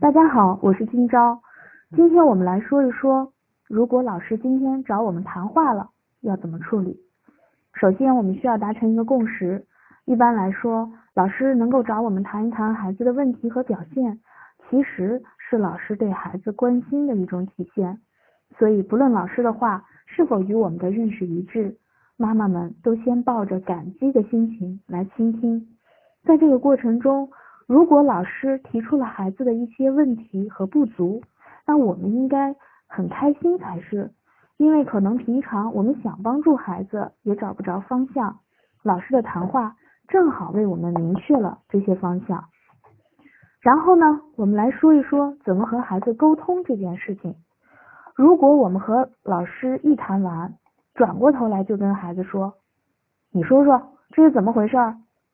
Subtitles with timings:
[0.00, 1.38] 大家好，我是金钊。
[1.94, 3.30] 今天我们来说一说，
[3.68, 5.90] 如果老师今天找我们谈话了，
[6.22, 6.98] 要怎么处理？
[7.74, 9.62] 首先，我们需要达成一个共识。
[10.06, 14.18] 一般来说，老师能够找我们谈一谈孩子的问题和表现，
[14.70, 18.00] 其实是老师对孩子关心的一种体现。
[18.56, 21.76] 所以，不论老师的话是否与我们的认识一致，
[22.16, 25.76] 妈妈们都先抱着感激的心情来倾听。
[26.24, 27.28] 在这个过程中，
[27.70, 31.22] 如果老师提出了孩子的一些问题和不足，
[31.64, 32.52] 那我们应该
[32.88, 34.10] 很开心才是，
[34.56, 38.40] 因为可能平常我们想帮助孩子也找不着方向，
[38.82, 39.76] 老师的谈话
[40.08, 42.42] 正好为我们明确了这些方向。
[43.60, 47.36] 然后呢，我们来说一说怎么和孩子沟通这件事情。
[48.16, 50.54] 如果我们和老师一谈完，
[50.92, 52.52] 转过头来就跟孩子说
[53.30, 53.80] ：“你说说
[54.10, 54.76] 这是怎么回事？”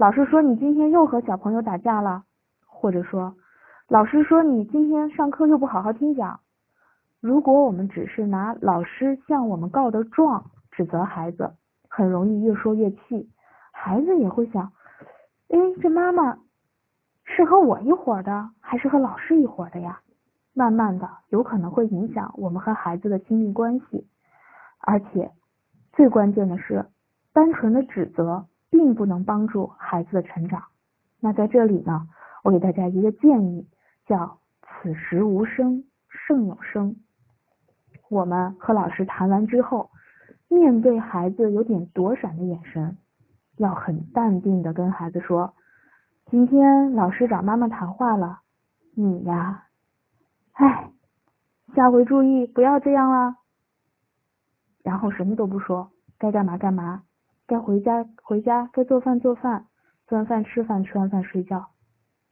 [0.00, 2.24] 老师说你今天又和小朋友打架了，
[2.64, 3.34] 或者说
[3.86, 6.40] 老师说你今天上课又不好好听讲。
[7.20, 11.52] 如果我们只是拿老师向我们告的状指责孩子，
[11.86, 13.28] 很容易越说越气，
[13.72, 14.72] 孩子也会想，
[15.50, 16.38] 哎，这妈妈
[17.24, 20.00] 是和我一伙的，还是和老师一伙的呀？
[20.54, 24.06] 慢慢的，有可能会影响我们和孩子的亲密关系，
[24.78, 25.30] 而且
[25.92, 26.86] 最关键的是，
[27.34, 28.46] 单纯的指责。
[28.70, 30.62] 并不能帮助孩子的成长。
[31.20, 32.08] 那在这里呢，
[32.42, 33.68] 我给大家一个建议，
[34.06, 36.96] 叫此时无声胜有声。
[38.08, 39.90] 我们和老师谈完之后，
[40.48, 42.96] 面对孩子有点躲闪的眼神，
[43.56, 45.54] 要很淡定的跟孩子说
[46.30, 48.40] ：“今天老师找妈妈谈话了，
[48.94, 49.66] 你呀，
[50.52, 50.90] 哎，
[51.74, 53.36] 下回注意不要这样啦。”
[54.82, 57.02] 然后什么都不说，该干嘛干嘛。
[57.50, 59.66] 该回家回家，该做饭做饭，
[60.06, 61.66] 做完饭吃饭，吃完饭睡觉。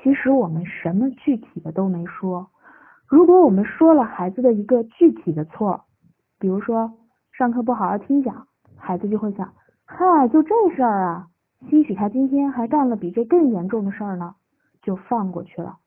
[0.00, 2.48] 其实我们什么具体的都没说。
[3.08, 5.84] 如果我们说了孩子的一个具体的错，
[6.38, 6.92] 比如说
[7.32, 9.52] 上课不好好听讲，孩子就会想，
[9.84, 11.26] 嗨，就这事儿啊，
[11.68, 14.36] 兴许他今天还干了比这更严重的事儿呢，
[14.80, 15.78] 就放过去了。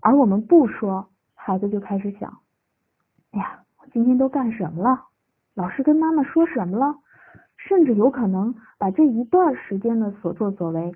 [0.00, 2.38] 而我们不说，孩子就开始想，
[3.32, 5.02] 哎呀，我今天都干什么了？
[5.52, 6.96] 老师跟妈妈说什么了？
[7.66, 10.94] 甚至有可能把这一段时间的所作所为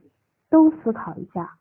[0.51, 1.55] 都思考一下，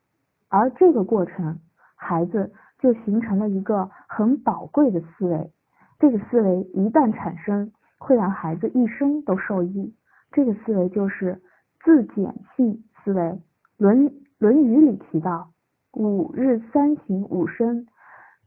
[0.50, 1.60] 而这个过程，
[1.96, 5.50] 孩子就形成了一个很宝贵的思维。
[5.98, 9.96] 这个思维一旦产生，会让孩子一生都受益。
[10.34, 11.42] 这个思维就是
[11.86, 13.22] 自检性思维。
[13.78, 15.52] 《论论语》里提到
[15.94, 17.88] “五日三省吾身”，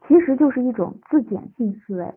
[0.06, 2.14] 其实就是一种自检性思维。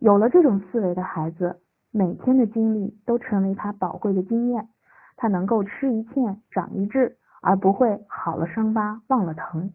[0.00, 1.58] 有了这种思维的孩子。
[1.96, 4.68] 每天的经历都成为他宝贵的经验，
[5.16, 9.72] 他能够吃一堑长一智，而不会好了伤疤忘了疼。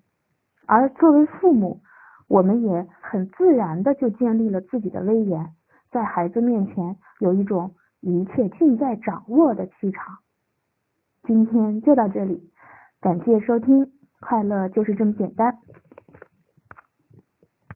[0.67, 1.81] 而作为父母，
[2.27, 5.49] 我们也很自然的就建立了自己的威严，
[5.89, 10.19] 在孩子面前有一种一切尽在掌握的气场。
[11.23, 12.51] 今天就到这里，
[13.01, 15.57] 感谢收听，快乐就是这么简单。